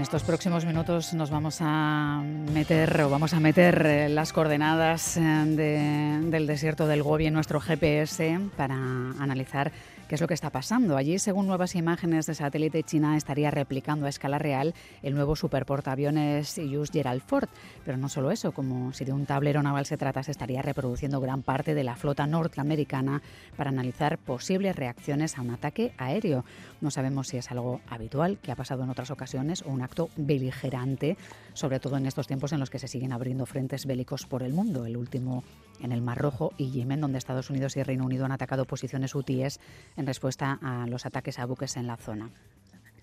En 0.00 0.04
estos 0.04 0.22
próximos 0.22 0.64
minutos 0.64 1.12
nos 1.12 1.28
vamos 1.28 1.58
a 1.60 2.22
meter 2.54 3.02
o 3.02 3.10
vamos 3.10 3.34
a 3.34 3.38
meter 3.38 3.84
eh, 3.84 4.08
las 4.08 4.32
coordenadas 4.32 5.18
eh, 5.18 5.20
del 5.20 6.46
desierto 6.46 6.86
del 6.86 7.02
Gobi 7.02 7.26
en 7.26 7.34
nuestro 7.34 7.60
GPS 7.60 8.40
para 8.56 8.76
analizar 8.76 9.70
qué 10.10 10.16
es 10.16 10.20
lo 10.20 10.26
que 10.26 10.34
está 10.34 10.50
pasando. 10.50 10.96
Allí, 10.96 11.20
según 11.20 11.46
nuevas 11.46 11.76
imágenes 11.76 12.26
de 12.26 12.34
satélite, 12.34 12.82
China 12.82 13.16
estaría 13.16 13.52
replicando 13.52 14.06
a 14.06 14.08
escala 14.08 14.40
real 14.40 14.74
el 15.04 15.14
nuevo 15.14 15.36
superportaaviones 15.36 16.58
Hughes 16.58 16.90
Gerald 16.90 17.22
Ford. 17.22 17.48
Pero 17.84 17.96
no 17.96 18.08
solo 18.08 18.32
eso, 18.32 18.50
como 18.50 18.92
si 18.92 19.04
de 19.04 19.12
un 19.12 19.24
tablero 19.24 19.62
naval 19.62 19.86
se 19.86 19.96
trata, 19.96 20.24
se 20.24 20.32
estaría 20.32 20.62
reproduciendo 20.62 21.20
gran 21.20 21.42
parte 21.42 21.74
de 21.74 21.84
la 21.84 21.94
flota 21.94 22.26
norteamericana 22.26 23.22
para 23.56 23.70
analizar 23.70 24.18
posibles 24.18 24.74
reacciones 24.74 25.38
a 25.38 25.42
un 25.42 25.50
ataque 25.50 25.92
aéreo. 25.96 26.44
No 26.80 26.90
sabemos 26.90 27.28
si 27.28 27.36
es 27.36 27.48
algo 27.52 27.80
habitual, 27.88 28.38
que 28.42 28.50
ha 28.50 28.56
pasado 28.56 28.82
en 28.82 28.90
otras 28.90 29.12
ocasiones, 29.12 29.62
o 29.62 29.70
un 29.70 29.82
acto 29.90 30.08
beligerante, 30.16 31.16
sobre 31.52 31.80
todo 31.80 31.96
en 31.96 32.06
estos 32.06 32.28
tiempos 32.28 32.52
en 32.52 32.60
los 32.60 32.70
que 32.70 32.78
se 32.78 32.88
siguen 32.88 33.12
abriendo 33.12 33.44
frentes 33.44 33.86
bélicos 33.86 34.26
por 34.26 34.42
el 34.42 34.52
mundo. 34.52 34.86
El 34.86 34.96
último 34.96 35.42
en 35.80 35.92
el 35.92 36.00
Mar 36.00 36.18
Rojo 36.18 36.52
y 36.56 36.70
Yemen, 36.70 37.00
donde 37.00 37.18
Estados 37.18 37.50
Unidos 37.50 37.76
y 37.76 37.82
Reino 37.82 38.04
Unido 38.04 38.24
han 38.24 38.32
atacado 38.32 38.64
posiciones 38.64 39.14
hutíes 39.14 39.60
en 39.96 40.06
respuesta 40.06 40.58
a 40.62 40.86
los 40.86 41.06
ataques 41.06 41.38
a 41.38 41.46
buques 41.46 41.76
en 41.76 41.86
la 41.86 41.96
zona. 41.96 42.30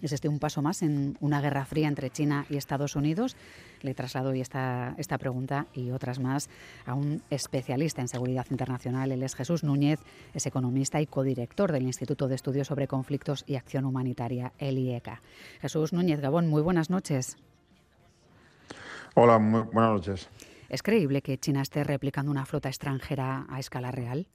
¿Es 0.02 0.12
este 0.12 0.30
un 0.30 0.38
paso 0.38 0.62
más 0.62 0.84
en 0.84 1.18
una 1.22 1.42
guerra 1.42 1.66
fría 1.66 1.88
entre 1.88 2.12
China 2.12 2.46
y 2.50 2.58
Estados 2.58 2.96
Unidos? 2.96 3.36
Le 3.82 3.96
traslado 3.96 4.30
hoy 4.30 4.42
esta, 4.42 4.94
esta 4.98 5.18
pregunta 5.18 5.66
y 5.74 5.90
otras 5.90 6.20
más 6.20 6.50
a 6.86 6.94
un 6.94 7.24
especialista 7.32 8.02
en 8.02 8.08
seguridad 8.08 8.46
internacional. 8.52 9.12
Él 9.12 9.24
es 9.24 9.36
Jesús 9.36 9.64
Núñez, 9.64 10.00
es 10.36 10.46
economista 10.46 11.02
y 11.02 11.08
codirector 11.08 11.72
del 11.72 11.84
Instituto 11.84 12.28
de 12.28 12.36
Estudios 12.36 12.68
sobre 12.68 12.88
Conflictos 12.88 13.44
y 13.48 13.56
Acción 13.56 13.86
Humanitaria, 13.86 14.54
el 14.60 14.78
IECA. 14.78 15.22
Jesús 15.62 15.94
Núñez 15.94 16.22
Gabón, 16.22 16.48
muy 16.48 16.62
buenas 16.62 16.92
noches. 16.92 17.38
Hola, 19.16 19.40
muy 19.40 19.62
buenas 19.62 19.94
noches. 19.94 20.30
¿Es 20.70 20.84
creíble 20.84 21.24
que 21.24 21.40
China 21.40 21.64
esté 21.64 21.84
replicando 21.84 22.30
una 22.30 22.46
flota 22.46 22.70
extranjera 22.70 23.48
a 23.50 23.60
escala 23.60 23.90
real? 23.90 24.28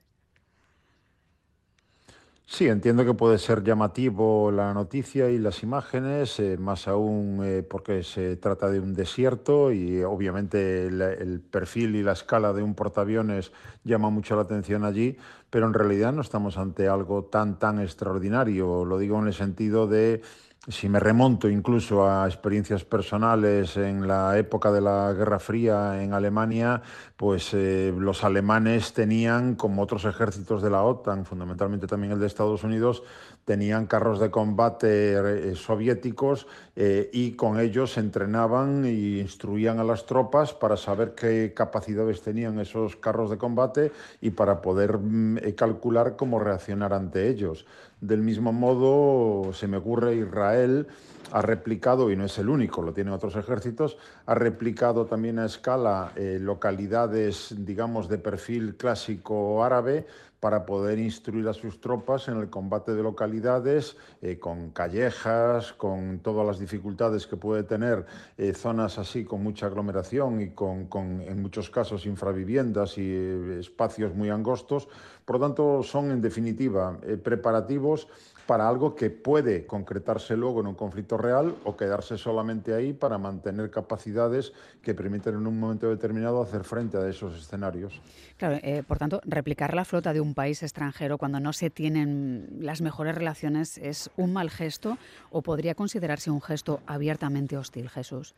Sí, 2.45 2.67
entiendo 2.67 3.05
que 3.05 3.13
puede 3.13 3.39
ser 3.39 3.63
llamativo 3.63 4.51
la 4.51 4.73
noticia 4.73 5.29
y 5.29 5.39
las 5.39 5.63
imágenes, 5.63 6.39
eh, 6.39 6.57
más 6.57 6.87
aún 6.87 7.39
eh, 7.43 7.63
porque 7.63 8.03
se 8.03 8.35
trata 8.35 8.69
de 8.69 8.79
un 8.79 8.93
desierto 8.93 9.71
y 9.71 10.03
obviamente 10.03 10.87
el, 10.87 11.01
el, 11.01 11.39
perfil 11.41 11.95
y 11.95 12.03
la 12.03 12.11
escala 12.11 12.53
de 12.53 12.61
un 12.61 12.75
portaaviones 12.75 13.51
llama 13.83 14.09
mucho 14.09 14.35
la 14.35 14.43
atención 14.43 14.83
allí, 14.83 15.17
pero 15.49 15.65
en 15.65 15.73
realidad 15.73 16.13
no 16.13 16.21
estamos 16.21 16.57
ante 16.57 16.87
algo 16.87 17.23
tan 17.23 17.57
tan 17.57 17.79
extraordinario. 17.79 18.85
Lo 18.85 18.97
digo 18.99 19.17
en 19.19 19.27
el 19.27 19.33
sentido 19.33 19.87
de 19.87 20.21
si 20.69 20.87
me 20.87 20.99
remonto 20.99 21.49
incluso 21.49 22.07
a 22.09 22.25
experiencias 22.25 22.85
personales 22.85 23.75
en 23.75 24.07
la 24.07 24.37
época 24.37 24.71
de 24.71 24.79
la 24.79 25.11
Guerra 25.11 25.39
Fría 25.39 26.01
en 26.01 26.13
Alemania, 26.13 26.81
pues 27.17 27.53
eh, 27.53 27.93
los 27.97 28.23
alemanes 28.23 28.93
tenían, 28.93 29.55
como 29.55 29.81
otros 29.81 30.05
ejércitos 30.05 30.61
de 30.61 30.69
la 30.69 30.83
OTAN, 30.83 31.25
fundamentalmente 31.25 31.85
también 31.85 32.13
el 32.13 32.19
de 32.19 32.27
Estados 32.27 32.63
Unidos, 32.63 33.03
tenían 33.43 33.87
carros 33.87 34.21
de 34.21 34.31
combate 34.31 35.49
eh, 35.49 35.55
soviéticos 35.55 36.47
eh, 36.77 37.09
y 37.11 37.33
con 37.33 37.59
ellos 37.59 37.97
entrenaban 37.97 38.85
e 38.85 39.19
instruían 39.19 39.79
a 39.79 39.83
las 39.83 40.05
tropas 40.05 40.53
para 40.53 40.77
saber 40.77 41.13
qué 41.13 41.53
capacidades 41.53 42.21
tenían 42.21 42.57
esos 42.59 42.95
carros 42.95 43.29
de 43.29 43.37
combate 43.37 43.91
y 44.21 44.29
para 44.29 44.61
poder 44.61 44.97
mm, 44.97 45.39
calcular 45.57 46.15
cómo 46.15 46.39
reaccionar 46.39 46.93
ante 46.93 47.27
ellos. 47.27 47.65
Del 48.03 48.21
mismo 48.21 48.51
modo, 48.51 49.53
se 49.53 49.65
me 49.65 49.77
ocurre 49.77 50.15
Israel 50.15 50.87
ha 51.31 51.41
replicado, 51.41 52.11
y 52.11 52.17
no 52.17 52.25
es 52.25 52.37
el 52.37 52.49
único, 52.49 52.81
lo 52.81 52.91
tienen 52.91 53.13
otros 53.13 53.37
ejércitos, 53.37 53.97
ha 54.25 54.35
replicado 54.35 55.05
también 55.05 55.39
a 55.39 55.45
escala 55.45 56.11
eh, 56.17 56.37
localidades, 56.39 57.55
digamos, 57.59 58.09
de 58.09 58.17
perfil 58.17 58.75
clásico 58.75 59.63
árabe 59.63 60.05
para 60.43 60.65
poder 60.65 60.99
instruir 60.99 61.47
a 61.47 61.53
sus 61.53 61.79
tropas 61.79 62.27
en 62.27 62.37
el 62.37 62.49
combate 62.49 62.93
de 62.93 63.01
localidades, 63.01 63.95
eh, 64.21 64.39
con 64.39 64.71
callejas, 64.71 65.71
con 65.71 66.19
todas 66.19 66.45
las 66.45 66.59
dificultades 66.59 67.25
que 67.27 67.37
puede 67.37 67.63
tener 67.63 68.05
eh, 68.37 68.53
zonas 68.53 68.97
así 68.97 69.23
con 69.23 69.41
mucha 69.41 69.67
aglomeración 69.67 70.41
y 70.41 70.49
con, 70.49 70.89
en 71.21 71.41
muchos 71.41 71.69
casos, 71.69 72.05
infraviviendas 72.05 72.97
y 72.97 73.09
eh, 73.09 73.59
espacios 73.61 74.13
muy 74.15 74.31
angostos. 74.31 74.89
Por 75.23 75.39
lo 75.39 75.47
tanto, 75.47 75.81
son 75.81 76.11
en 76.11 76.19
definitiva 76.19 76.99
preparativos 77.23 78.09
para 78.45 78.67
algo 78.67 78.95
que 78.95 79.09
puede 79.09 79.65
concretarse 79.65 80.35
luego 80.35 80.59
en 80.59 80.67
un 80.67 80.75
conflicto 80.75 81.17
real 81.17 81.55
o 81.63 81.77
quedarse 81.77 82.17
solamente 82.17 82.73
ahí 82.73 82.93
para 82.93 83.17
mantener 83.17 83.71
capacidades 83.71 84.51
que 84.81 84.93
permiten 84.93 85.35
en 85.35 85.47
un 85.47 85.59
momento 85.59 85.89
determinado 85.89 86.41
hacer 86.41 86.63
frente 86.63 86.97
a 86.97 87.07
esos 87.07 87.39
escenarios. 87.39 88.01
Claro, 88.43 88.59
eh, 88.61 88.83
por 88.85 88.97
tanto, 88.97 89.21
replicar 89.23 89.73
la 89.73 89.85
flota 89.85 90.11
de 90.11 90.19
un 90.19 90.33
país 90.33 90.63
extranjero 90.63 91.17
cuando 91.17 91.39
no 91.39 91.53
se 91.53 91.69
tienen 91.69 92.49
las 92.59 92.81
mejores 92.81 93.15
relaciones 93.15 93.77
es 93.77 94.09
un 94.17 94.33
mal 94.33 94.49
gesto 94.49 94.97
o 95.31 95.41
podría 95.41 95.75
considerarse 95.75 96.29
un 96.29 96.41
gesto 96.41 96.81
abiertamente 96.85 97.55
hostil, 97.55 97.89
Jesús. 97.89 98.35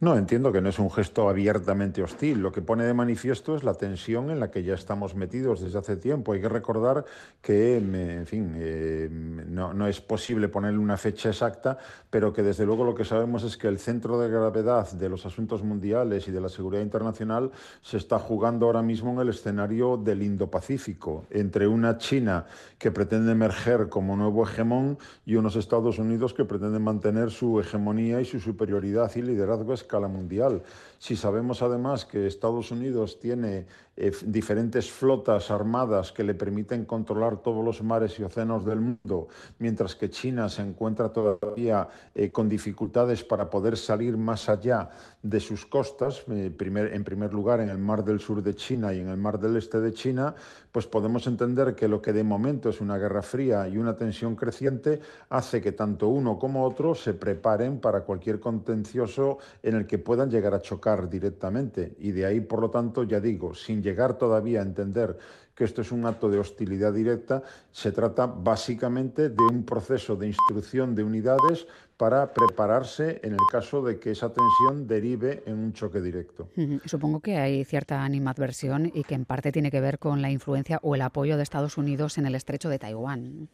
No, 0.00 0.16
entiendo 0.16 0.52
que 0.52 0.60
no 0.60 0.68
es 0.68 0.78
un 0.78 0.90
gesto 0.90 1.28
abiertamente 1.28 2.02
hostil. 2.02 2.40
Lo 2.40 2.50
que 2.50 2.62
pone 2.62 2.84
de 2.84 2.94
manifiesto 2.94 3.54
es 3.54 3.62
la 3.62 3.74
tensión 3.74 4.30
en 4.30 4.40
la 4.40 4.50
que 4.50 4.64
ya 4.64 4.74
estamos 4.74 5.14
metidos 5.14 5.60
desde 5.60 5.78
hace 5.78 5.96
tiempo. 5.96 6.32
Hay 6.32 6.40
que 6.40 6.48
recordar 6.48 7.04
que, 7.40 7.76
en 7.76 8.26
fin, 8.26 8.54
eh, 8.56 9.08
no, 9.10 9.72
no, 9.72 9.86
es 9.86 10.00
posible 10.00 10.48
ponerle 10.48 10.78
una 10.78 10.96
fecha 10.96 11.28
exacta, 11.28 11.78
pero 12.10 12.32
que 12.32 12.42
desde 12.42 12.66
luego 12.66 12.84
lo 12.84 12.94
que 12.94 13.04
sabemos 13.04 13.44
es 13.44 13.56
que 13.56 13.68
el 13.68 13.78
centro 13.78 14.18
de 14.18 14.28
gravedad 14.28 14.90
de 14.92 15.08
los 15.08 15.26
asuntos 15.26 15.62
mundiales 15.62 16.26
y 16.26 16.32
de 16.32 16.40
la 16.40 16.48
seguridad 16.48 16.82
internacional 16.82 17.52
se 17.80 17.96
está 17.96 18.18
jugando 18.18 18.66
ahora 18.66 18.82
mismo 18.82 19.12
en 19.12 19.20
el 19.20 19.28
escenario 19.28 19.96
del 19.96 20.22
Indo-Pacífico, 20.22 21.26
entre 21.30 21.68
una 21.68 21.98
China 21.98 22.46
que 22.78 22.90
pretende 22.90 23.32
emerger 23.32 23.88
como 23.88 24.16
nuevo 24.16 24.42
hegemón 24.42 24.98
y 25.24 25.36
unos 25.36 25.56
Estados 25.56 25.98
Unidos 25.98 26.34
que 26.34 26.44
pretenden 26.44 26.82
mantener 26.82 27.30
su 27.30 27.60
hegemonía 27.60 28.20
y 28.20 28.24
su 28.24 28.40
superioridad 28.40 29.10
y 29.14 29.22
liderazgo 29.22 29.72
escala 29.84 30.08
mundial. 30.08 30.62
Si 30.98 31.14
sabemos 31.16 31.60
además 31.60 32.06
que 32.06 32.26
Estados 32.26 32.70
Unidos 32.70 33.20
tiene 33.20 33.66
eh, 33.96 34.10
diferentes 34.24 34.90
flotas 34.90 35.50
armadas 35.50 36.10
que 36.10 36.24
le 36.24 36.34
permiten 36.34 36.84
controlar 36.84 37.36
todos 37.38 37.64
los 37.64 37.82
mares 37.82 38.18
y 38.18 38.24
océanos 38.24 38.64
del 38.64 38.80
mundo, 38.80 39.28
mientras 39.58 39.94
que 39.94 40.10
China 40.10 40.48
se 40.48 40.62
encuentra 40.62 41.12
todavía 41.12 41.88
eh, 42.14 42.30
con 42.30 42.48
dificultades 42.48 43.22
para 43.22 43.48
poder 43.48 43.76
salir 43.76 44.16
más 44.16 44.48
allá 44.48 44.90
de 45.22 45.38
sus 45.38 45.64
costas, 45.64 46.24
eh, 46.28 46.52
en 46.58 47.04
primer 47.04 47.32
lugar 47.32 47.60
en 47.60 47.68
el 47.68 47.78
mar 47.78 48.04
del 48.04 48.18
sur 48.18 48.42
de 48.42 48.54
China 48.54 48.92
y 48.92 49.00
en 49.00 49.08
el 49.08 49.16
mar 49.16 49.38
del 49.38 49.56
este 49.56 49.80
de 49.80 49.92
China, 49.92 50.34
pues 50.72 50.88
podemos 50.88 51.28
entender 51.28 51.76
que 51.76 51.86
lo 51.86 52.02
que 52.02 52.12
de 52.12 52.24
momento 52.24 52.68
es 52.68 52.80
una 52.80 52.98
guerra 52.98 53.22
fría 53.22 53.68
y 53.68 53.78
una 53.78 53.96
tensión 53.96 54.34
creciente 54.34 54.98
hace 55.28 55.62
que 55.62 55.70
tanto 55.70 56.08
uno 56.08 56.36
como 56.36 56.64
otro 56.64 56.96
se 56.96 57.14
preparen 57.14 57.78
para 57.78 58.00
cualquier 58.00 58.40
contencioso 58.40 59.38
en 59.62 59.76
el 59.76 59.86
que 59.86 59.98
puedan 59.98 60.30
llegar 60.30 60.52
a 60.52 60.60
chocar 60.60 61.08
directamente. 61.08 61.94
Y 62.00 62.10
de 62.10 62.26
ahí, 62.26 62.40
por 62.40 62.60
lo 62.60 62.70
tanto, 62.70 63.04
ya 63.04 63.20
digo, 63.20 63.54
sin 63.54 63.83
llegar 63.84 64.18
todavía 64.18 64.60
a 64.60 64.64
entender 64.64 65.16
que 65.54 65.62
esto 65.62 65.82
es 65.82 65.92
un 65.92 66.04
acto 66.04 66.28
de 66.28 66.38
hostilidad 66.38 66.92
directa, 66.92 67.42
se 67.70 67.92
trata 67.92 68.26
básicamente 68.26 69.28
de 69.28 69.44
un 69.48 69.64
proceso 69.64 70.16
de 70.16 70.26
instrucción 70.26 70.96
de 70.96 71.04
unidades 71.04 71.68
para 71.96 72.32
prepararse 72.32 73.20
en 73.22 73.34
el 73.34 73.46
caso 73.52 73.80
de 73.82 74.00
que 74.00 74.10
esa 74.10 74.32
tensión 74.32 74.88
derive 74.88 75.44
en 75.46 75.58
un 75.58 75.72
choque 75.72 76.00
directo. 76.00 76.48
Supongo 76.86 77.20
que 77.20 77.36
hay 77.36 77.64
cierta 77.64 78.02
animadversión 78.02 78.90
y 78.92 79.04
que 79.04 79.14
en 79.14 79.24
parte 79.24 79.52
tiene 79.52 79.70
que 79.70 79.80
ver 79.80 80.00
con 80.00 80.22
la 80.22 80.30
influencia 80.30 80.80
o 80.82 80.96
el 80.96 81.02
apoyo 81.02 81.36
de 81.36 81.44
Estados 81.44 81.78
Unidos 81.78 82.18
en 82.18 82.26
el 82.26 82.34
estrecho 82.34 82.68
de 82.68 82.80
Taiwán. 82.80 83.48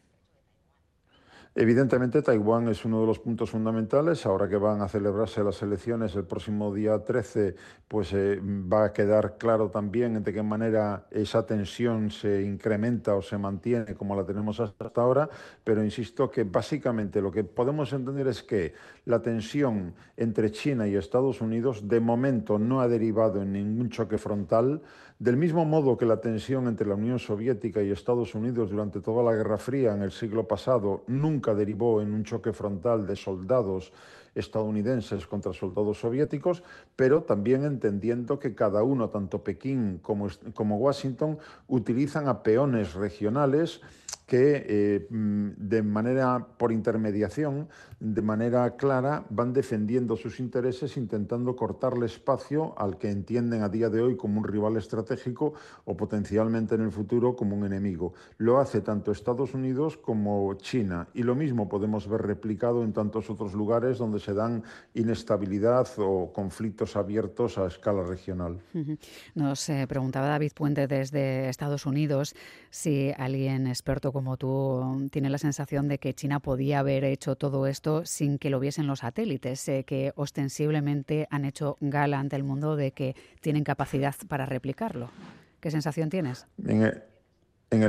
Evidentemente, 1.61 2.23
Taiwán 2.23 2.69
es 2.69 2.87
uno 2.87 3.03
de 3.03 3.07
los 3.07 3.19
puntos 3.19 3.51
fundamentales. 3.51 4.25
Ahora 4.25 4.49
que 4.49 4.57
van 4.57 4.81
a 4.81 4.89
celebrarse 4.89 5.45
las 5.45 5.61
elecciones 5.61 6.17
el 6.17 6.25
próximo 6.25 6.73
día 6.73 7.05
13, 7.05 7.55
pues 7.87 8.15
eh, 8.15 8.41
va 8.43 8.87
a 8.87 8.93
quedar 8.95 9.37
claro 9.37 9.69
también 9.69 10.23
de 10.23 10.33
qué 10.33 10.43
manera 10.43 11.07
esa 11.11 11.45
tensión 11.45 12.11
se 12.11 12.41
incrementa 12.41 13.15
o 13.15 13.21
se 13.21 13.37
mantiene 13.37 13.95
como 13.95 14.17
la 14.17 14.25
tenemos 14.25 14.59
hasta 14.59 14.91
ahora. 14.95 15.29
Pero 15.63 15.85
insisto 15.85 16.31
que 16.31 16.45
básicamente 16.45 17.21
lo 17.21 17.31
que 17.31 17.45
podemos 17.45 17.93
entender 17.93 18.29
es 18.29 18.43
que 18.43 18.73
la 19.05 19.21
tensión 19.21 19.93
entre 20.17 20.51
China 20.53 20.89
y 20.89 20.97
Estados 20.97 21.43
Unidos 21.43 21.87
de 21.87 22.01
momento 22.01 22.59
no 22.59 22.81
ha 22.81 22.89
derivado 22.89 23.43
en 23.43 23.53
ningún 23.53 23.91
choque 23.91 24.17
frontal. 24.17 24.81
Del 25.19 25.37
mismo 25.37 25.67
modo 25.67 25.99
que 25.99 26.07
la 26.07 26.23
tensión 26.23 26.67
entre 26.67 26.89
la 26.89 26.95
Unión 26.95 27.19
Soviética 27.19 27.83
y 27.83 27.91
Estados 27.91 28.35
Unidos 28.35 28.71
durante 28.71 29.03
toda 29.03 29.23
la 29.23 29.37
Guerra 29.37 29.59
Fría 29.59 29.93
en 29.93 30.01
el 30.01 30.13
siglo 30.13 30.49
pasado 30.49 31.05
nunca 31.09 31.50
derivó 31.55 32.03
en 32.03 32.13
un 32.13 32.25
choque 32.25 32.53
frontal 32.53 33.07
de 33.07 33.17
soldados 33.17 33.93
estadounidenses 34.35 35.27
contra 35.27 35.53
soldados 35.53 35.99
soviéticos, 35.99 36.63
pero 36.97 37.23
también 37.23 37.65
entendiendo 37.65 38.39
que 38.39 38.55
cada 38.55 38.83
uno, 38.83 39.11
tanto 39.11 39.43
Pekín 39.43 39.99
como, 40.03 40.29
como 40.55 40.79
Washington, 40.79 41.39
utilizan 41.67 42.29
a 42.29 42.43
peones 42.43 42.95
regionales 42.95 43.81
que 44.31 44.65
eh, 44.69 45.07
mm, 45.11 45.49
de 45.57 45.83
manera 45.83 46.47
por 46.57 46.71
intermediación, 46.71 47.69
de 47.99 48.23
manera 48.23 48.77
clara, 48.77 49.27
van 49.29 49.53
defendiendo 49.53 50.17
sus 50.17 50.39
intereses 50.39 50.97
intentando 50.97 51.57
cortarle 51.57 52.07
espacio 52.07 52.79
al 52.79 52.97
que 52.97 53.11
entienden 53.11 53.65
a 53.65 53.69
día 53.69 53.91
de 53.91 54.01
hoy 54.01 54.17
como 54.17 54.39
un 54.39 54.45
rival 54.45 54.77
estratégico 54.77 55.55
o 55.85 55.97
potencialmente 55.97 56.77
en 56.77 56.83
el 56.83 56.93
futuro 56.93 57.35
como 57.35 57.57
un 57.57 57.67
enemigo. 57.67 58.15
Lo 58.39 58.61
hace 58.61 58.83
tanto 58.83 59.11
Estados 59.11 59.53
Unidos 59.53 59.97
como 59.97 60.55
China 60.55 61.09
y 61.13 61.25
lo 61.25 61.35
mismo 61.35 61.69
podemos 61.69 62.09
ver 62.09 62.23
replicado 62.23 62.85
en 62.85 62.93
tantos 62.93 63.31
otros 63.31 63.53
lugares 63.53 63.99
donde 63.99 64.21
se 64.21 64.33
dan 64.33 64.63
inestabilidad 64.95 65.89
o 65.99 66.33
conflictos 66.33 66.95
abiertos 66.95 67.59
a 67.59 67.67
escala 67.67 68.05
regional. 68.05 68.61
Nos 69.35 69.69
eh, 69.69 69.87
preguntaba 69.89 70.29
David 70.29 70.53
Puente 70.55 70.87
desde 70.87 71.49
Estados 71.49 71.85
Unidos 71.85 72.37
si 72.71 73.13
alguien 73.19 73.67
experto 73.67 74.13
como 74.13 74.20
tú 74.37 75.09
tiene 75.11 75.31
la 75.31 75.39
sensación 75.39 75.89
de 75.89 75.99
que 75.99 76.15
China 76.15 76.41
podía 76.41 76.81
haber 76.81 77.05
hecho 77.05 77.37
todo 77.37 77.67
esto 77.67 78.05
sin 78.07 78.39
que 78.39 78.51
lo 78.51 78.61
viesen 78.61 78.87
los 78.87 79.01
satélites, 79.01 79.65
que 79.87 80.13
ostensiblemente 80.17 81.27
han 81.31 81.45
hecho 81.45 81.77
gala 81.81 82.19
ante 82.19 82.37
el 82.37 82.45
mundo 82.45 82.77
de 82.77 82.93
que 82.93 83.17
tienen 83.41 83.65
capacidad 83.65 84.15
para 84.29 84.47
replicarlo. 84.47 85.11
¿Qué 85.61 85.71
sensación 85.71 86.11
tienes? 86.11 86.47
En 86.67 86.83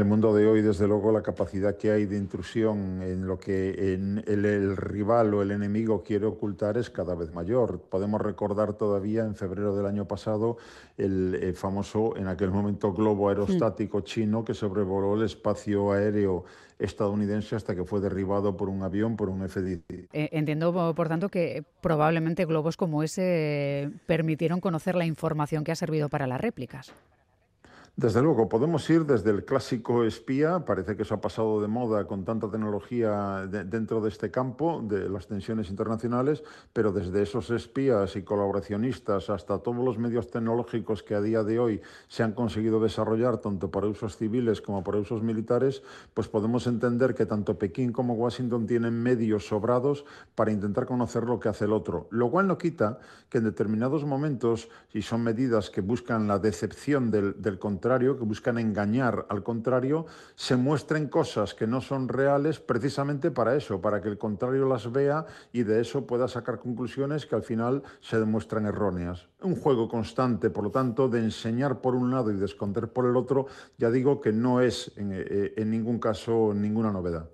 el 0.02 0.06
mundo 0.06 0.34
de 0.36 0.48
hoy, 0.48 0.62
desde 0.62 0.88
luego, 0.88 1.12
la 1.12 1.24
capacidad 1.24 1.76
que 1.76 1.92
hay 1.92 2.06
de 2.06 2.16
intrusión 2.16 3.02
en 3.02 3.26
lo 3.26 3.40
que 3.40 3.94
el, 3.94 4.78
rival 4.78 5.34
o 5.34 5.42
el 5.42 5.50
enemigo 5.52 6.04
quiere 6.04 6.28
ocultar 6.28 6.78
es 6.78 6.90
cada 6.90 7.16
vez 7.16 7.34
mayor. 7.34 7.80
Podemos 7.82 8.22
recordar 8.22 8.74
todavía 8.74 9.24
en 9.24 9.36
febrero 9.36 9.76
del 9.76 9.88
año 9.88 10.08
pasado 10.08 10.58
el, 10.98 11.54
famoso, 11.56 12.16
en 12.16 12.28
aquel 12.28 12.52
momento, 12.52 12.94
globo 12.94 13.30
aerostático 13.30 14.02
chino 14.02 14.46
que 14.46 14.54
sobrevoló 14.54 15.16
el 15.16 15.24
espacio 15.24 15.92
aéreo 15.92 16.46
estadounidense 16.78 17.56
hasta 17.56 17.76
que 17.76 17.84
fue 17.84 18.02
derribado 18.02 18.58
por 18.58 18.70
un 18.70 18.84
avión, 18.84 19.16
por 19.16 19.30
un 19.30 19.44
F-16. 19.44 20.10
Eh, 20.14 20.30
entiendo, 20.32 20.94
por 20.96 21.08
tanto, 21.08 21.30
que 21.30 21.64
probablemente 21.82 22.46
globos 22.46 22.78
como 22.78 23.04
ese 23.04 23.92
permitieron 24.06 24.60
conocer 24.60 24.96
la 24.96 25.06
información 25.06 25.64
que 25.64 25.72
ha 25.72 25.76
servido 25.76 26.10
para 26.10 26.28
las 26.28 26.40
réplicas. 26.40 26.94
Desde 27.98 28.22
luego, 28.22 28.48
podemos 28.48 28.90
ir 28.90 29.06
desde 29.06 29.32
el 29.32 29.44
clásico 29.44 30.06
espía, 30.06 30.64
parece 30.64 30.96
que 30.96 31.04
eso 31.04 31.16
ha 31.16 31.22
pasado 31.22 31.62
de 31.62 31.68
moda 31.68 32.08
con 32.08 32.24
tanta 32.24 32.50
tecnología 32.50 33.46
dentro 33.48 34.00
de 34.00 34.08
este 34.08 34.32
campo, 34.32 34.82
de 34.82 35.10
las 35.10 35.28
tensiones 35.28 35.70
internacionales, 35.70 36.42
pero 36.72 36.94
desde 36.94 37.22
esos 37.22 37.50
espías 37.52 38.16
y 38.16 38.24
colaboracionistas 38.24 39.30
hasta 39.30 39.60
todos 39.60 39.84
los 39.84 39.98
medios 39.98 40.32
tecnológicos 40.32 41.04
que 41.04 41.16
a 41.16 41.22
día 41.22 41.44
de 41.44 41.60
hoy 41.60 41.82
se 42.08 42.24
han 42.24 42.32
conseguido 42.32 42.80
desarrollar, 42.80 43.40
tanto 43.40 43.70
para 43.70 43.88
usos 43.88 44.16
civiles 44.16 44.62
como 44.62 44.86
para 44.86 44.98
usos 44.98 45.22
militares, 45.22 45.84
pues 46.14 46.30
podemos 46.30 46.68
entender 46.68 47.14
que 47.14 47.26
tanto 47.26 47.60
Pekín 47.60 47.92
como 47.92 48.14
Washington 48.14 48.68
tienen 48.68 49.04
medios 49.04 49.48
sobrados 49.48 50.06
para 50.34 50.54
intentar 50.54 50.86
conocer 50.86 51.24
lo 51.24 51.42
que 51.42 51.50
hace 51.50 51.66
el 51.66 51.74
otro, 51.74 52.08
lo 52.10 52.32
cual 52.32 52.48
no 52.48 52.58
quita 52.58 53.00
que 53.30 53.40
en 53.40 53.44
determinados 53.44 54.06
momentos, 54.06 54.70
si 54.94 55.02
son 55.02 55.24
medidas 55.24 55.70
que 55.70 55.82
buscan 55.82 56.28
la 56.28 56.40
decepción 56.40 57.12
del, 57.12 57.42
del 57.42 57.60
que 57.82 58.24
buscan 58.24 58.58
engañar 58.60 59.26
al 59.28 59.44
contrario, 59.44 60.06
se 60.36 60.56
muestren 60.56 61.08
cosas 61.08 61.54
que 61.54 61.66
no 61.66 61.82
son 61.82 62.08
reales 62.08 62.60
precisamente 62.60 63.32
para 63.32 63.56
eso, 63.56 63.82
para 63.82 64.02
que 64.02 64.08
el 64.08 64.18
contrario 64.18 64.68
las 64.68 64.92
vea 64.92 65.26
y 65.52 65.64
de 65.64 65.82
eso 65.82 66.06
pueda 66.06 66.28
sacar 66.28 66.60
conclusiones 66.60 67.26
que 67.26 67.36
al 67.36 67.44
final 67.44 67.82
se 68.00 68.20
demuestran 68.20 68.66
erróneas. 68.66 69.28
Un 69.42 69.56
juego 69.56 69.90
constante, 69.90 70.50
por 70.50 70.64
lo 70.64 70.72
tanto, 70.72 71.10
de 71.10 71.20
enseñar 71.20 71.82
por 71.82 71.96
un 71.96 72.12
lado 72.12 72.32
y 72.32 72.36
de 72.36 72.46
esconder 72.46 72.88
por 72.88 73.06
el 73.06 73.18
otro, 73.18 73.48
ya 73.78 73.90
digo 73.90 74.22
que 74.22 74.32
no 74.32 74.62
es 74.62 74.92
en, 74.96 75.12
eh, 75.12 75.54
en 75.58 75.72
ningún 75.72 76.00
caso 76.00 76.54
ninguna 76.54 76.92
novedad. 76.92 77.26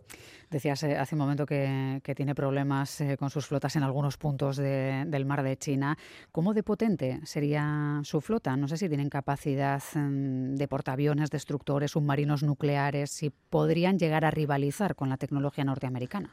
Decías 0.50 0.82
eh, 0.84 0.98
hace 0.98 1.16
un 1.16 1.20
momento 1.20 1.46
que, 1.46 2.02
tiene 2.16 2.34
problemas 2.34 3.02
eh, 3.02 3.18
con 3.18 3.30
sus 3.30 3.46
flotas 3.46 3.76
en 3.76 3.84
algunos 3.84 4.18
puntos 4.18 4.56
del 4.58 5.26
mar 5.26 5.44
de 5.44 5.58
China. 5.58 5.98
¿Cómo 6.32 6.54
de 6.54 6.64
potente 6.64 7.20
sería 7.26 8.00
su 8.04 8.22
flota? 8.22 8.56
No 8.56 8.68
sé 8.68 8.78
si 8.78 8.88
tienen 8.88 9.10
capacidad 9.10 9.84
mm, 9.94 10.56
de 10.56 10.68
portaaviones, 10.68 11.30
destructores, 11.30 11.92
submarinos 11.92 12.44
nucleares, 12.44 13.12
si 13.12 13.30
podrían 13.30 14.00
llegar 14.00 14.24
a 14.24 14.32
rivalizar 14.32 14.96
con 14.96 15.10
la 15.10 15.18
tecnología 15.18 15.66
norteamericana. 15.66 16.30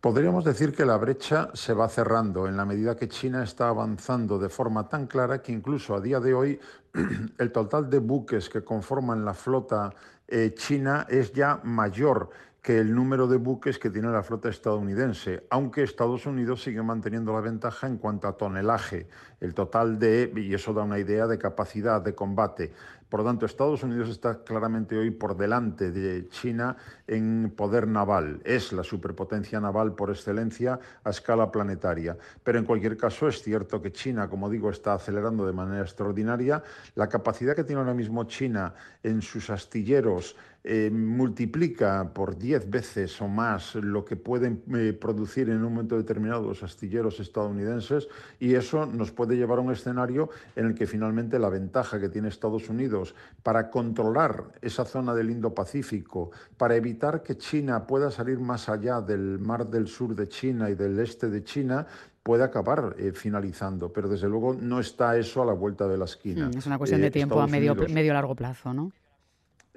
Podríamos 0.00 0.44
decir 0.44 0.74
que 0.74 0.84
la 0.84 0.98
brecha 0.98 1.48
se 1.54 1.72
va 1.72 1.88
cerrando 1.88 2.46
en 2.46 2.56
la 2.56 2.64
medida 2.64 2.96
que 2.96 3.08
China 3.08 3.42
está 3.42 3.68
avanzando 3.68 4.38
de 4.38 4.48
forma 4.48 4.88
tan 4.88 5.06
clara 5.06 5.40
que 5.40 5.52
incluso 5.52 5.94
a 5.94 6.00
día 6.00 6.20
de 6.20 6.34
hoy 6.34 6.60
el 7.38 7.52
total 7.52 7.88
de 7.88 7.98
buques 8.00 8.48
que 8.48 8.62
conforman 8.62 9.24
la 9.24 9.34
flota 9.34 9.94
eh, 10.28 10.54
china 10.54 11.06
es 11.08 11.32
ya 11.32 11.60
mayor 11.62 12.30
que 12.66 12.80
el 12.80 12.96
número 12.96 13.28
de 13.28 13.36
buques 13.36 13.78
que 13.78 13.90
tiene 13.90 14.08
la 14.08 14.24
flota 14.24 14.48
estadounidense, 14.48 15.46
aunque 15.50 15.84
Estados 15.84 16.26
Unidos 16.26 16.64
sigue 16.64 16.82
manteniendo 16.82 17.32
la 17.32 17.40
ventaja 17.40 17.86
en 17.86 17.96
cuanto 17.96 18.26
a 18.26 18.36
tonelaje, 18.36 19.06
el 19.40 19.54
total 19.54 20.00
de, 20.00 20.32
y 20.34 20.52
eso 20.52 20.74
da 20.74 20.82
una 20.82 20.98
idea 20.98 21.28
de 21.28 21.38
capacidad 21.38 22.02
de 22.02 22.16
combate. 22.16 22.72
Por 23.08 23.20
lo 23.20 23.26
tanto, 23.26 23.46
Estados 23.46 23.82
Unidos 23.84 24.08
está 24.08 24.42
claramente 24.42 24.96
hoy 24.96 25.10
por 25.10 25.36
delante 25.36 25.92
de 25.92 26.28
China 26.28 26.76
en 27.06 27.52
poder 27.56 27.86
naval. 27.86 28.40
Es 28.44 28.72
la 28.72 28.82
superpotencia 28.82 29.60
naval 29.60 29.94
por 29.94 30.10
excelencia 30.10 30.80
a 31.04 31.10
escala 31.10 31.52
planetaria. 31.52 32.16
Pero 32.42 32.58
en 32.58 32.64
cualquier 32.64 32.96
caso 32.96 33.28
es 33.28 33.42
cierto 33.42 33.80
que 33.80 33.92
China, 33.92 34.28
como 34.28 34.50
digo, 34.50 34.70
está 34.70 34.94
acelerando 34.94 35.46
de 35.46 35.52
manera 35.52 35.82
extraordinaria. 35.82 36.62
La 36.96 37.08
capacidad 37.08 37.54
que 37.54 37.64
tiene 37.64 37.80
ahora 37.80 37.94
mismo 37.94 38.24
China 38.24 38.74
en 39.04 39.22
sus 39.22 39.50
astilleros 39.50 40.36
eh, 40.68 40.90
multiplica 40.90 42.12
por 42.12 42.36
10 42.36 42.68
veces 42.68 43.22
o 43.22 43.28
más 43.28 43.76
lo 43.76 44.04
que 44.04 44.16
pueden 44.16 44.64
eh, 44.74 44.92
producir 45.00 45.48
en 45.48 45.58
un 45.58 45.72
momento 45.72 45.96
determinado 45.96 46.48
los 46.48 46.64
astilleros 46.64 47.20
estadounidenses 47.20 48.08
y 48.40 48.54
eso 48.54 48.84
nos 48.84 49.12
puede 49.12 49.36
llevar 49.36 49.58
a 49.58 49.60
un 49.62 49.70
escenario 49.70 50.28
en 50.56 50.66
el 50.66 50.74
que 50.74 50.88
finalmente 50.88 51.38
la 51.38 51.50
ventaja 51.50 52.00
que 52.00 52.08
tiene 52.08 52.26
Estados 52.26 52.68
Unidos 52.68 52.95
para 53.42 53.70
controlar 53.70 54.44
esa 54.60 54.84
zona 54.84 55.14
del 55.14 55.30
Indo-Pacífico, 55.30 56.30
para 56.56 56.76
evitar 56.76 57.22
que 57.22 57.36
China 57.36 57.86
pueda 57.86 58.10
salir 58.10 58.38
más 58.38 58.68
allá 58.68 59.00
del 59.00 59.38
mar 59.38 59.66
del 59.66 59.86
sur 59.88 60.14
de 60.14 60.28
China 60.28 60.70
y 60.70 60.74
del 60.74 60.98
este 60.98 61.28
de 61.28 61.44
China, 61.44 61.86
puede 62.22 62.42
acabar 62.42 62.96
eh, 62.98 63.12
finalizando, 63.12 63.92
pero 63.92 64.08
desde 64.08 64.28
luego 64.28 64.52
no 64.52 64.80
está 64.80 65.16
eso 65.16 65.42
a 65.42 65.46
la 65.46 65.52
vuelta 65.52 65.86
de 65.86 65.96
la 65.96 66.06
esquina. 66.06 66.48
Hmm, 66.48 66.58
es 66.58 66.66
una 66.66 66.78
cuestión 66.78 67.00
de 67.00 67.10
tiempo 67.10 67.40
a 67.40 67.46
medio, 67.46 67.74
medio 67.74 68.12
largo 68.12 68.34
plazo, 68.34 68.74
¿no? 68.74 68.90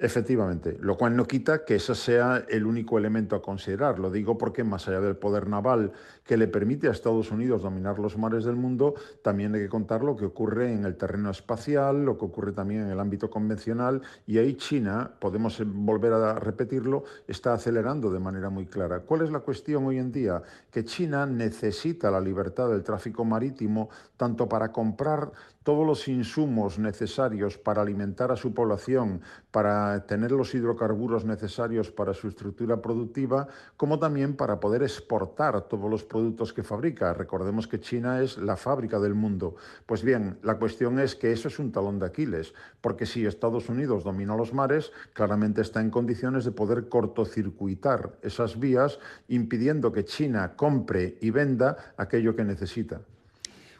Efectivamente, 0.02 0.78
lo 0.80 0.96
cual 0.96 1.14
no 1.14 1.26
quita 1.26 1.62
que 1.66 1.74
ese 1.74 1.94
sea 1.94 2.46
el 2.48 2.64
único 2.64 2.96
elemento 2.96 3.36
a 3.36 3.42
considerar. 3.42 3.98
Lo 3.98 4.10
digo 4.10 4.38
porque 4.38 4.64
más 4.64 4.88
allá 4.88 5.02
del 5.02 5.16
poder 5.16 5.46
naval 5.46 5.92
que 6.24 6.38
le 6.38 6.48
permite 6.48 6.88
a 6.88 6.90
Estados 6.90 7.30
Unidos 7.30 7.60
dominar 7.60 7.98
los 7.98 8.16
mares 8.16 8.44
del 8.44 8.56
mundo, 8.56 8.94
también 9.22 9.54
hay 9.54 9.60
que 9.60 9.68
contar 9.68 10.02
lo 10.02 10.16
que 10.16 10.24
ocurre 10.24 10.72
en 10.72 10.86
el 10.86 10.96
terreno 10.96 11.28
espacial, 11.28 12.02
lo 12.06 12.16
que 12.16 12.24
ocurre 12.24 12.52
también 12.52 12.84
en 12.84 12.88
el 12.88 12.98
ámbito 12.98 13.28
convencional, 13.28 14.00
y 14.26 14.38
ahí 14.38 14.54
China, 14.54 15.10
podemos 15.20 15.62
volver 15.66 16.14
a 16.14 16.38
repetirlo, 16.38 17.04
está 17.28 17.52
acelerando 17.52 18.10
de 18.10 18.20
manera 18.20 18.48
muy 18.48 18.64
clara. 18.64 19.00
¿Cuál 19.00 19.20
es 19.20 19.30
la 19.30 19.40
cuestión 19.40 19.84
hoy 19.84 19.98
en 19.98 20.12
día? 20.12 20.42
Que 20.70 20.82
China 20.82 21.26
necesita 21.26 22.10
la 22.10 22.22
libertad 22.22 22.70
del 22.70 22.82
tráfico 22.82 23.26
marítimo 23.26 23.90
tanto 24.16 24.48
para 24.48 24.72
comprar 24.72 25.30
todos 25.62 25.86
los 25.86 26.08
insumos 26.08 26.78
necesarios 26.78 27.58
para 27.58 27.82
alimentar 27.82 28.32
a 28.32 28.36
su 28.36 28.54
población, 28.54 29.20
para 29.50 30.06
tener 30.06 30.32
los 30.32 30.54
hidrocarburos 30.54 31.26
necesarios 31.26 31.90
para 31.90 32.14
su 32.14 32.28
estructura 32.28 32.80
productiva, 32.80 33.46
como 33.76 33.98
también 33.98 34.36
para 34.36 34.58
poder 34.58 34.82
exportar 34.82 35.60
todos 35.68 35.90
los 35.90 36.02
productos 36.02 36.54
que 36.54 36.62
fabrica. 36.62 37.12
Recordemos 37.12 37.68
que 37.68 37.78
China 37.78 38.22
es 38.22 38.38
la 38.38 38.56
fábrica 38.56 38.98
del 38.98 39.14
mundo. 39.14 39.56
Pues 39.84 40.02
bien, 40.02 40.38
la 40.42 40.56
cuestión 40.56 40.98
es 40.98 41.14
que 41.14 41.30
eso 41.30 41.48
es 41.48 41.58
un 41.58 41.72
talón 41.72 41.98
de 41.98 42.06
Aquiles, 42.06 42.54
porque 42.80 43.04
si 43.04 43.26
Estados 43.26 43.68
Unidos 43.68 44.02
domina 44.02 44.34
los 44.34 44.54
mares, 44.54 44.92
claramente 45.12 45.60
está 45.60 45.82
en 45.82 45.90
condiciones 45.90 46.46
de 46.46 46.52
poder 46.52 46.88
cortocircuitar 46.88 48.16
esas 48.22 48.58
vías, 48.58 48.98
impidiendo 49.28 49.92
que 49.92 50.06
China 50.06 50.56
compre 50.56 51.18
y 51.20 51.30
venda 51.30 51.92
aquello 51.98 52.34
que 52.34 52.44
necesita. 52.44 53.02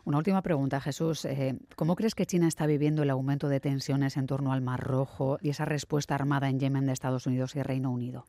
Una 0.05 0.19
última 0.19 0.43
pregunta, 0.43 0.81
Jesús. 0.81 1.25
Eh, 1.25 1.59
¿Cómo 1.77 1.97
crees 1.97 2.15
que 2.15 2.27
China 2.27 2.49
está 2.49 2.67
viviendo 2.67 3.03
el 3.03 3.11
aumento 3.11 3.49
de 3.49 3.61
tensiones 3.61 4.17
en 4.17 4.27
torno 4.27 4.53
al 4.53 4.63
Mar 4.63 4.81
Rojo 4.81 5.39
y 5.41 5.51
esa 5.51 5.65
respuesta 5.65 6.15
armada 6.15 6.49
en 6.49 6.59
Yemen 6.59 6.87
de 6.87 6.93
Estados 6.93 7.27
Unidos 7.27 7.55
y 7.57 7.63
Reino 7.63 7.91
Unido? 7.91 8.27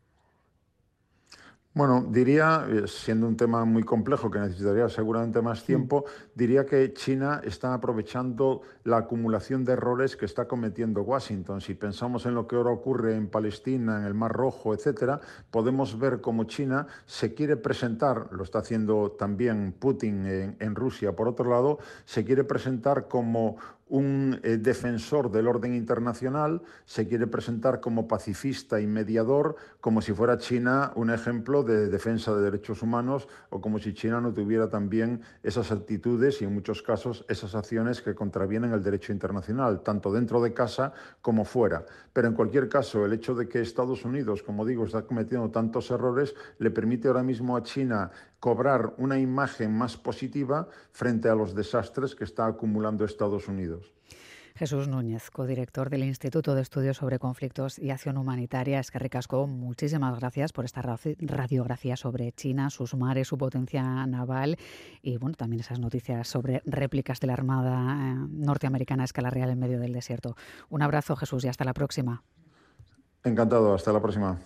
Bueno, 1.74 2.06
diría, 2.10 2.68
eh, 2.68 2.84
siendo 2.86 3.25
un 3.25 3.38
tema 3.38 3.63
muy 3.63 3.84
complejo 3.84 4.30
que 4.30 4.40
necesitaría 4.40 4.90
seguramente 4.90 5.42
más 5.42 5.63
tiempo, 5.63 6.04
diría 6.36 6.66
que 6.66 6.92
China 6.92 7.40
está 7.46 7.74
aprovechando 7.74 8.62
la 8.84 8.98
acumulación 8.98 9.63
de 9.63 9.72
errores 9.72 10.18
que 10.18 10.25
está 10.25 10.50
cometiendo 10.50 11.01
Washington. 11.04 11.62
Si 11.62 11.74
pensamos 11.74 12.25
en 12.25 12.36
lo 12.36 12.46
que 12.46 12.58
ahora 12.58 12.72
ocurre 12.72 13.16
en 13.16 13.30
Palestina, 13.30 14.00
en 14.00 14.04
el 14.04 14.13
Mar 14.13 14.34
Rojo, 14.34 14.74
etcétera, 14.74 15.22
podemos 15.50 15.98
ver 15.98 16.20
cómo 16.20 16.44
China 16.44 16.88
se 17.06 17.34
quiere 17.34 17.56
presentar, 17.56 18.28
lo 18.34 18.44
está 18.44 18.60
haciendo 18.60 19.12
también 19.12 19.74
Putin 19.80 20.25
en, 20.25 20.58
en 20.60 20.75
Rusia, 20.75 21.16
por 21.16 21.30
otro 21.30 21.50
lado, 21.50 21.80
se 22.04 22.25
quiere 22.25 22.44
presentar 22.44 23.08
como 23.08 23.56
un 23.92 24.40
eh, 24.44 24.56
defensor 24.56 25.30
del 25.32 25.50
orden 25.50 25.76
internacional, 25.76 26.62
se 26.86 27.10
quiere 27.10 27.28
presentar 27.28 27.82
como 27.82 28.08
pacifista 28.08 28.80
y 28.80 28.88
mediador, 28.88 29.58
como 29.82 30.02
si 30.02 30.14
fuera 30.14 30.38
China 30.38 30.94
un 30.96 31.10
ejemplo 31.10 31.62
de 31.62 31.90
defensa 31.90 32.34
de 32.34 32.42
derechos 32.42 32.82
humanos 32.82 33.28
o 33.50 33.60
como 33.60 33.80
si 33.80 33.94
China 33.94 34.22
no 34.22 34.34
tuviera 34.34 34.70
también 34.70 35.22
esas 35.44 35.74
actitudes 35.74 36.42
y 36.42 36.46
en 36.46 36.54
muchos 36.54 36.82
casos 36.82 37.26
esas 37.28 37.54
acciones 37.54 38.02
que 38.02 38.16
contravienen 38.16 38.72
el 38.72 38.82
derecho 38.82 39.12
internacional, 39.12 39.82
tanto 39.82 40.14
dentro 40.14 40.42
de 40.42 40.54
casa 40.54 40.94
como 41.22 41.44
fuera. 41.44 41.86
Pero 42.14 42.30
en 42.30 42.34
cualquier 42.34 42.70
caso, 42.70 43.06
el 43.06 43.12
hecho 43.12 43.36
de 43.36 43.50
que 43.50 43.60
Estados 43.60 44.06
Unidos, 44.06 44.42
como 44.42 44.66
digo, 44.66 44.86
está 44.86 45.02
cometiendo 45.02 45.50
tantos 45.50 45.92
errores, 45.92 46.34
le 46.60 46.72
permite 46.72 47.10
ahora 47.10 47.24
mismo 47.24 47.58
a 47.58 47.64
China 47.64 48.10
cobrar 48.42 48.96
una 48.98 49.20
imagen 49.20 49.72
más 49.72 49.96
positiva 49.96 50.68
frente 50.92 51.30
a 51.30 51.36
los 51.36 51.56
desastres 51.56 52.16
que 52.16 52.26
está 52.26 52.48
acumulando 52.48 53.06
Estados 53.06 53.48
Unidos. 53.48 53.94
Jesús 54.56 54.88
Núñez, 54.88 55.30
codirector 55.30 55.90
del 55.90 56.04
Instituto 56.04 56.56
de 56.56 56.62
Estudios 56.62 56.98
sobre 56.98 57.20
Conflictos 57.20 57.80
y 57.80 57.92
Acción 57.92 58.18
Humanitaria. 58.18 58.80
Es 58.80 58.92
que 58.92 59.00
ricasco, 59.00 59.48
muchísimas 59.48 60.20
gracias 60.20 60.54
por 60.54 60.66
esta 60.66 60.82
radiografía 60.82 61.96
sobre 61.96 62.32
China, 62.34 62.70
sus 62.70 62.96
mares, 62.96 63.28
su 63.28 63.38
potencia 63.38 64.06
naval 64.08 64.58
y 65.02 65.18
bueno, 65.18 65.36
también 65.38 65.62
esas 65.62 65.80
noticias 65.80 66.28
sobre 66.28 66.62
réplicas 66.66 67.20
de 67.20 67.28
la 67.28 67.34
Armada 67.34 67.96
eh, 67.96 68.16
norteamericana 68.30 69.04
a 69.04 69.06
escala 69.06 69.30
real 69.30 69.52
en 69.52 69.60
medio 69.60 69.80
del 69.80 69.94
desierto. 69.94 70.36
Un 70.70 70.82
abrazo, 70.82 71.16
Jesús, 71.16 71.46
y 71.46 71.48
hasta 71.48 71.64
la 71.64 71.74
próxima. 71.74 72.24
Encantado, 73.24 73.76
hasta 73.76 73.94
la 73.94 74.02
próxima. 74.02 74.40